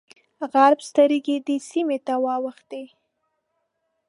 غرب 0.51 0.79
سترګې 0.89 1.35
دې 1.47 1.57
سیمې 1.69 1.97
ته 2.05 2.13
واوښتې. 2.23 2.83